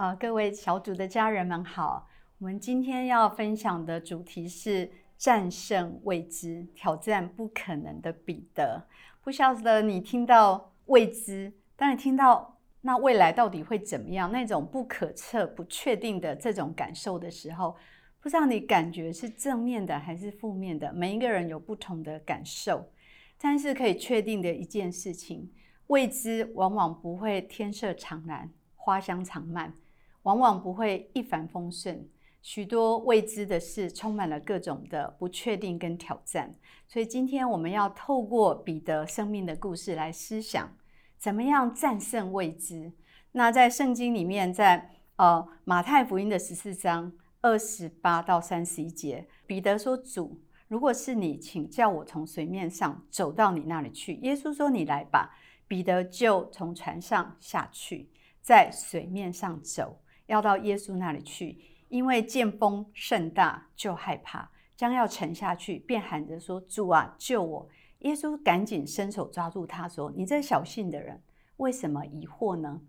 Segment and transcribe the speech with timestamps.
[0.00, 8.82] 呃，各位小组的家人们好，我们今天要分享的主题是战胜未知，挑战不可能的彼得。
[9.20, 17.76] 不晓得你听到未知，当你听到那未来到底会怎么样，那种不可测、不确定的这种感受的时候，
[18.20, 20.90] 不知道你感觉是正面的还是负面的？
[20.94, 22.90] 每一个人有不同的感受，
[23.38, 25.52] 但是可以确定的一件事情，
[25.88, 29.74] 未知往往不会天色常蓝、花香常漫。
[30.22, 32.08] 往往不会一帆风顺，
[32.42, 36.54] 许多未知的事充满了各种的不确定跟挑战。
[36.86, 40.76] 所以今天我们要透过彼得生命的故事来思想，
[41.16, 42.92] 怎么样战胜未知。
[43.32, 55.36] 那在圣经里面，在呃马太福音的十四章二十八到三十一节，彼得说：“主，如果是你，请叫我从水面上走到你那里去。”耶稣说：“你来吧。”
[55.68, 58.10] 彼得就从船上下去，
[58.42, 60.00] 在水面上走。
[60.30, 61.58] 要到耶稣那里去，
[61.88, 67.68] 因为见风甚大，就害怕，将要沉下去，便喊着说：“主啊，救我！”
[68.00, 71.20] 耶稣赶紧伸手抓住他，说：“你这小信的人，
[71.56, 72.80] 为什么疑惑呢？”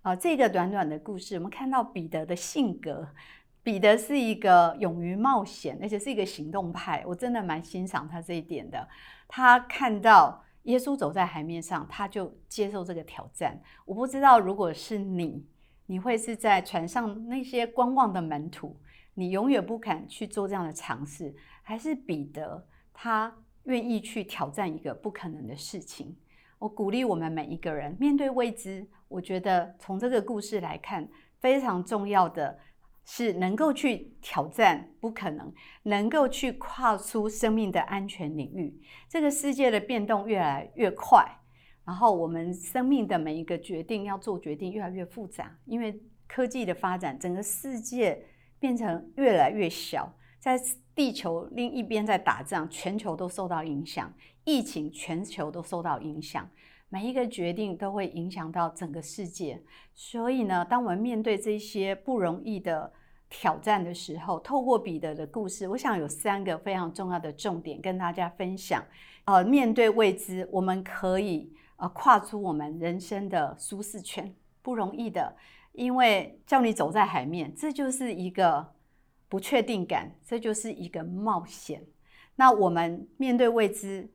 [0.00, 3.06] 啊，这个短短的故事，我们看到彼得的性格。
[3.62, 8.88] 彼得是一个勇于冒险，而且是一个行动派，我真的蛮欣赏他这一点的。
[9.28, 13.60] 他看到耶稣走在海面上，他就接受这个挑战。
[13.84, 15.44] 我不知道，如果是你。
[15.86, 18.76] 你会是在船上那些观望的门徒，
[19.14, 23.34] 你永远不敢去做这样的尝试，还是彼得他
[23.64, 26.16] 愿意去挑战一个不可能的事情？
[26.58, 32.58] 我鼓励我们每一个人面对未知，我觉得从这个故事来看，非常重要的
[33.04, 38.80] 是能够去挑战不可能，能够去跨出生命的安全领域。
[39.08, 41.24] 这个世界的变动越来越快。
[41.86, 48.20] 然后我们生命的每一个决定要做决定越来越复杂，因为科技的发展，整个世界
[48.58, 50.60] 变成越来越小，在
[50.96, 56.50] 地球另一边在打仗，全球都受到影响，疫情全球都受到影响，
[56.88, 59.62] 每一个决定都会影响到整个世界。
[59.94, 62.92] 所以呢，当我们面对这些不容易的
[63.30, 68.84] 挑战的时候，透过彼得的故事，我想有三个非常重要的重点跟大家分享。
[69.26, 71.52] 呃，面对未知，我们可以。
[71.76, 75.36] 呃，跨出我们人生的舒适圈不容易的，
[75.72, 78.74] 因为叫你走在海面，这就是一个
[79.28, 81.84] 不确定感，这就是一个冒险。
[82.36, 84.10] 那我们面对未知，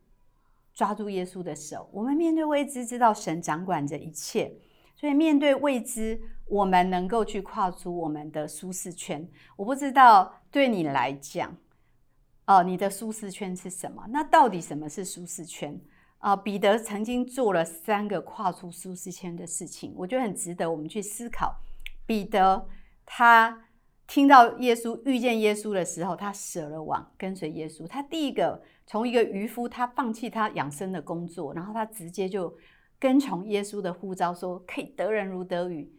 [0.74, 4.52] 抓住耶稣的手；我们面对未知，知道神掌管着一切。
[4.96, 9.28] 所以面对未知，我们能够去跨出我们的舒适圈。
[9.56, 11.58] 我不知道对你来讲，
[12.46, 14.06] 哦，你的舒适圈是什么？
[14.10, 15.80] 那到底什么是舒适圈？
[16.22, 21.56] 啊，彼得曾经做了三个跨出舒适圈的事情，我觉得很值得我们去思考。
[22.06, 22.68] 彼得
[23.06, 23.66] 他
[24.06, 27.88] 听到耶稣遇见耶稣的时候，他舍了网跟随耶稣。
[27.88, 32.56] 他第一个从一个渔夫，他放弃他养生的工作，然后他直接就
[33.00, 35.92] 跟从耶稣的呼召，说可以得人如得鱼。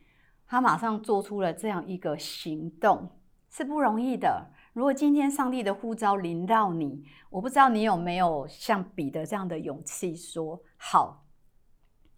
[0.46, 3.10] 他马上做出了这样一个行动，
[3.50, 4.52] 是不容易的。
[4.72, 11.26] 如果今天上帝的呼召临到你，我不知道你有没有像彼得这样的勇气，说好，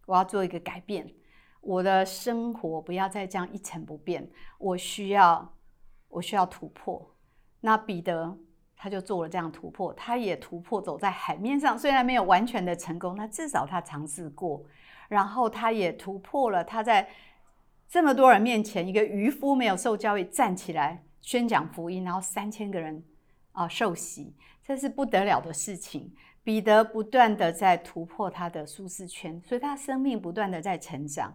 [0.07, 1.13] 我要做一个改变，
[1.61, 5.57] 我的生活不要再这样一成不变，我需要，
[6.09, 7.17] 我需要突破。
[7.61, 8.39] 那彼得
[8.77, 14.63] 他就做了这样突破，他也突破走在海面上，虽然没有完全的成功，那至少他尝试过，
[15.09, 17.09] 然后他也突破了，他在
[17.89, 21.03] 这么多人面前，一个渔夫没有受教育站起来。
[21.25, 23.03] 宣讲福音，然后三千个人
[23.53, 26.15] 啊受洗，这是不得了的事情。
[26.43, 31.35] 彼得不断的在突破他的舒适圈，所以他生命不断的在成长。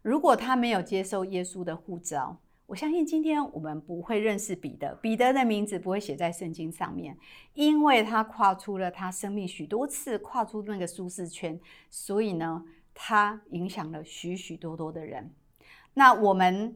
[0.00, 7.18] 如果他没有接受耶稣的呼召，我相信今天我们不会认识彼得，彼得的名字不会写在圣经上面，
[7.52, 11.60] 因为他跨出了他生命许多次跨出那个舒适圈，
[11.90, 12.64] 所以呢，
[12.94, 15.30] 他影响了许许多多的人。
[15.92, 16.74] 那我们。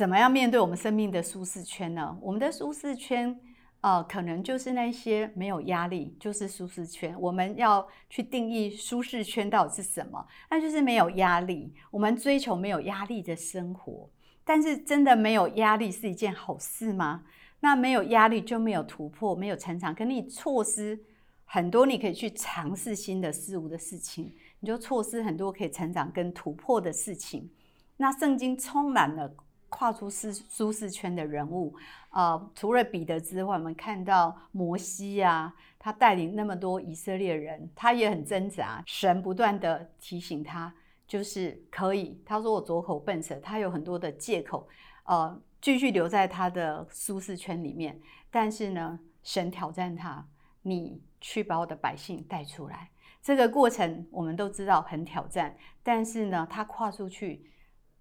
[0.00, 2.16] 怎么样面对我们生命的舒适圈呢？
[2.22, 3.38] 我们的舒适圈，
[3.82, 7.14] 呃，可能就是那些没有压力，就是舒适圈。
[7.20, 10.26] 我们要去定义舒适圈到底是什么？
[10.48, 11.74] 那就是没有压力。
[11.90, 14.08] 我们追求没有压力的生活，
[14.42, 17.24] 但是真的没有压力是一件好事吗？
[17.60, 20.98] 那没有压力就没有突破，没有成长，可你错失
[21.44, 27.50] 很多你可以去尝试新的事物的事情，你就错失很多可以成长跟突破的事情。
[27.98, 29.30] 那圣经充满了。
[29.70, 31.74] 跨出舒舒适圈的人物，
[32.10, 38.82] 呃，除了彼得之外，我们看到摩西啊，他带领那么多以色列人，他也很挣扎。
[38.84, 40.74] 神不断的提醒他，
[41.06, 42.20] 就是可以。
[42.26, 44.68] 他说我左口笨舌，他有很多的借口，
[45.04, 47.98] 呃，继续留在他的舒适圈里面。
[48.30, 50.26] 但是呢，神挑战他，
[50.62, 52.90] 你去把我的百姓带出来。
[53.22, 57.44] 这个过程我们都知道很挑战，但是呢，他跨出去，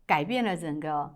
[0.05, 1.13] 改变了整个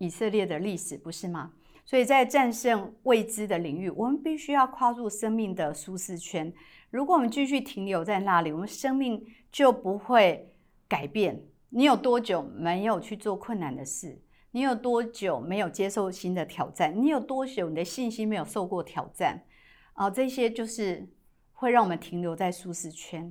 [0.00, 1.52] 以色列的历史，不是吗？
[1.84, 6.50] 所以在战胜未知的领域，我们必须要跨入生命的舒适圈。
[6.90, 10.50] 如果我们继续停留在那里，我们生命就不会
[10.88, 11.42] 改变。
[11.68, 14.22] 你有多久没有去做困难的事？
[14.52, 16.98] 你有多久没有接受新的挑战？
[16.98, 19.44] 你有多久你的信心没有受过挑战？
[19.92, 21.06] 啊，这些就是
[21.52, 23.30] 会让我们停留在舒适圈。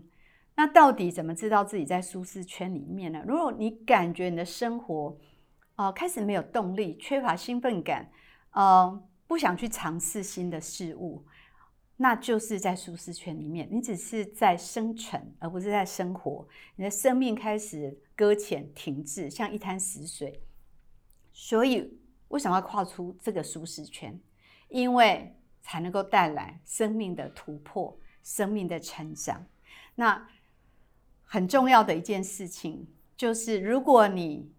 [0.56, 3.24] 那到底怎么知道自己在舒适圈里面呢？
[3.25, 5.18] 如果你感觉你的生活，
[5.80, 8.12] 哦，开始没有动力，缺乏兴奋感。
[8.52, 11.24] 呃，不想去尝试新的事物，
[11.96, 13.66] 那就是在舒适圈里面。
[13.72, 16.46] 你只是在生存，而不是在生活。
[16.76, 20.44] 你的生命开始搁浅、停滞，像一滩死水。
[21.31, 21.98] 所以，
[22.28, 24.20] 为什么要跨出这个舒适圈？
[24.68, 29.46] 因为才能够带来生命的突破、生命的成长。
[29.96, 30.28] 那
[31.24, 32.86] 很重要的一件事情
[33.16, 34.52] 就是，如果你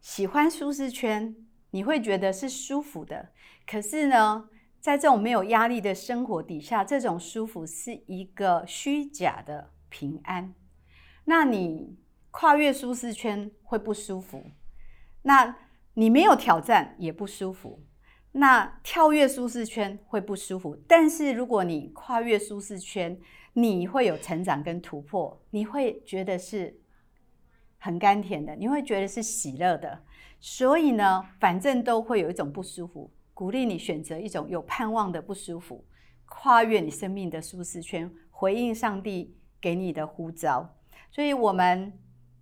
[0.00, 1.36] 喜欢舒适圈。
[1.70, 3.28] 你会觉得是舒服的，
[3.66, 4.48] 可是呢，
[4.80, 10.54] 在这种没有压力的生活底下，这种舒服是一个虚假的平安。
[11.26, 11.98] 那你
[12.30, 14.42] 跨越舒适圈会不舒服，
[15.20, 15.54] 那
[15.92, 17.84] 你没有挑战也不舒服，
[18.32, 20.74] 那跳跃舒适圈会不舒服。
[20.88, 23.20] 但是如果你跨越舒适圈，
[23.52, 26.80] 你会有成长跟突破，你会觉得是
[27.78, 30.02] 很甘甜的，你会觉得是喜乐的。
[30.40, 35.84] 所以呢，反正都会有一种不舒服，鼓励你选择一种有盼望的不舒服，
[36.26, 40.76] 跨越你生命的舒适圈，回应上帝给你的呼召。
[41.10, 41.92] 所以我们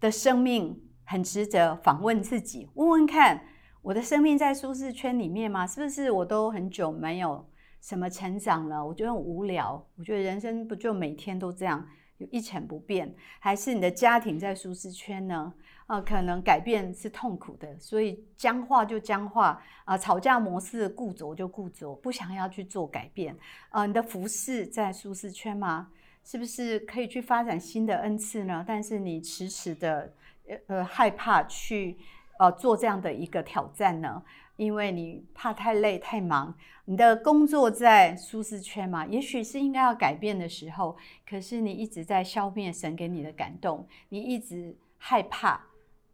[0.00, 3.42] 的生命很值得访问自己，问问看，
[3.80, 5.66] 我的生命在舒适圈里面吗？
[5.66, 7.48] 是不是我都很久没有
[7.80, 8.84] 什么成长了？
[8.84, 11.86] 我觉得很无聊，我觉得人生不就每天都这样，
[12.18, 13.14] 一成不变？
[13.38, 15.52] 还是你的家庭在舒适圈呢？
[15.86, 23.36] 啊，可能改变是痛苦的，所以僵化就僵化啊，吵架模式固着就固着，不想要去做改变。
[23.68, 25.88] 啊，你的服饰在舒适圈吗？
[26.24, 28.64] 是不是可以去发展新的恩赐呢？
[28.66, 30.12] 但是你迟迟的
[30.48, 31.96] 呃呃害怕去
[32.38, 34.22] 呃做这样的一个挑战呢？
[34.56, 36.54] 因为你怕太累太忙。
[36.86, 39.04] 你的工作在舒适圈嘛？
[39.06, 40.96] 也许是应该要改变的时候，
[41.28, 45.60] 可是你一直在消灭神给你的感动，你一直害怕。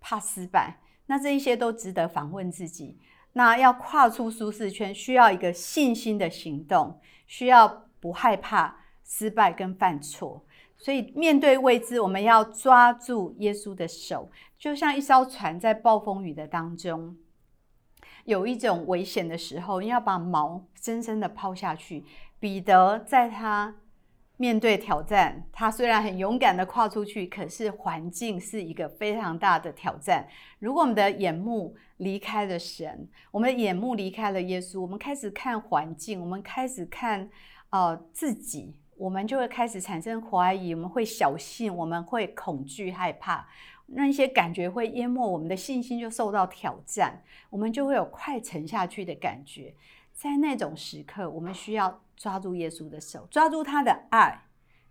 [0.04, 2.98] 怕失败，那这一些都值得访问自己。
[3.34, 6.98] 那要跨出舒适圈，需要一个信心的行动，
[7.28, 10.44] 需要不害怕失败跟犯错。
[10.82, 17.16] 所以面对未知，我们要抓住耶稣的手，就像一艘船在暴风雨的当中，
[18.24, 22.04] 有一种危险的时候，你要把锚深深的抛下去。
[22.38, 23.76] 彼得在他。
[24.38, 30.26] 面对挑战，他虽然很勇敢的跨出去，可是环境是一个非常大的挑战。
[30.58, 37.30] 如果我们的眼目离开了神，我们的眼目离开了耶稣，我们开始看环境，我们开始看
[37.70, 43.48] 呃自己，我们就会开始产生怀疑，我们会小心，我们会恐惧害怕，
[43.86, 47.20] 那一些感觉会淹没我们的信心，就受到挑战，
[47.50, 49.74] 我们就会有快沉下去的感觉。
[50.12, 54.42] 在那种时刻，我们需要抓住耶稣的手，抓住他的爱，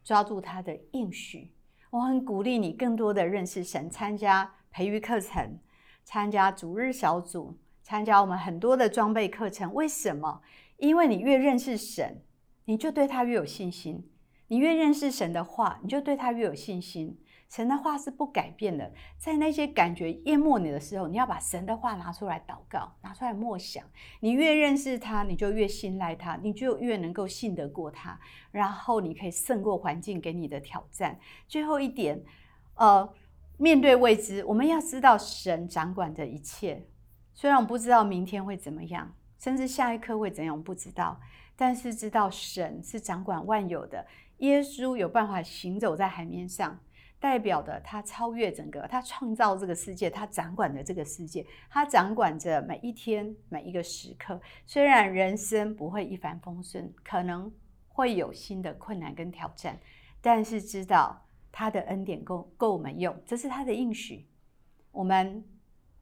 [0.03, 1.53] 抓住他的应许。
[1.89, 5.58] 我很鼓励你更多的认识神，参加培育课程，
[6.03, 9.74] 参加主日小组，参加我们很多的装备课程。
[9.74, 10.41] 为什么？
[10.75, 12.22] 因为你越认识神，
[12.72, 13.98] 你就对他越有信心；
[14.48, 17.20] 你越认识神的话，你就对他越有信心。
[17.50, 23.84] 神的话是不改变的，在那些感觉淹没你的时候，你要把神的话拿出来祷告，拿出来默想。
[24.22, 28.18] 你越认识他，你就越信赖他，你就越能够信得过他，
[28.51, 31.20] 然后你可以胜过环境给你的挑战。
[31.50, 32.24] 最后一点，
[32.75, 33.13] 呃，
[33.58, 36.88] 面对未知，我们要知道神掌管着一切。
[37.34, 41.20] 虽然我不知道明天会怎么样，甚至下一刻会怎样，我们不知道，
[41.62, 44.03] 但是知道神是掌管万有的。
[44.39, 46.80] 耶稣有办法行走在海面上。
[47.20, 54.41] 代表的他超越整个，他创造这个世界，他掌管着这个世界，他掌管着每一天每一个时刻。
[54.65, 57.53] 虽然人生不会一帆风顺，可能
[57.88, 59.80] 会有新的困难跟挑战，
[60.20, 64.25] 但是知道他的恩典够够我们用，这是他的应许。
[64.91, 65.46] 我们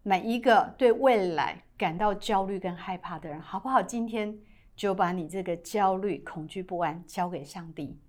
[0.04, 3.82] 每一个对未来感到焦虑跟害怕的人，好不好？
[3.82, 4.39] 今天
[4.80, 8.00] 就把你这个焦虑、恐惧、不安交给上帝，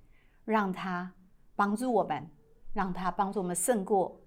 [0.44, 1.12] 让他
[1.56, 2.24] 帮助我们。
[2.72, 4.20] 让他帮助我们胜过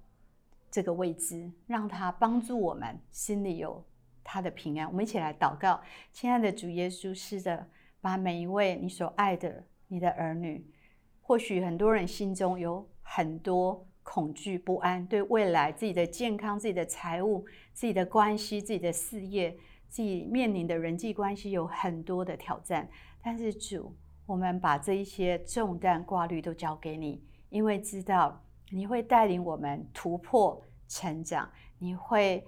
[0.69, 3.81] 这个未知，让他帮助我们心里有
[4.21, 4.85] 他的平安。
[4.85, 5.79] 我们一起来祷告，
[6.11, 7.65] 亲爱的主耶稣，是的，
[8.01, 10.69] 把每一位你所爱的你的儿女，
[11.21, 19.57] 或许很多人心中有很多恐惧不安，对未来自己的健康、自己的财务、自己的关系、自己的事业、
[19.93, 22.89] 自己面临的人际关系有很多的挑战。
[23.21, 23.95] 但是主，
[24.25, 28.39] 我们把这一些重担挂虑都交给你，因为知道。
[28.69, 31.47] 你会带领我们突破成长，
[31.77, 32.43] 你会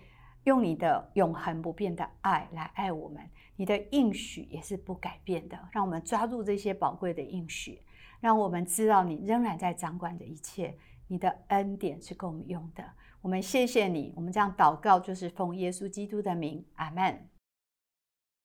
[0.45, 3.21] 用你的永恒不变的爱来爱我们，
[3.55, 5.59] 你的应许也是不改变的。
[5.71, 7.79] 让我们抓住这些宝贵的应许，
[8.19, 10.75] 让我们知道你仍然在掌管着一切，
[11.05, 12.83] 你的恩典是够我们用的。
[13.21, 17.29] 我们谢谢你，我们这样祷告就是奉耶稣基督的名，阿门。